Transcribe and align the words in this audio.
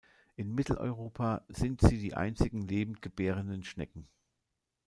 In 0.35 0.55
Mitteleuropa 0.55 1.45
sind 1.49 1.79
sie 1.79 1.99
die 1.99 2.15
einzigen 2.15 2.67
lebendgebärenden 2.67 3.63
Schnecken. 3.63 4.07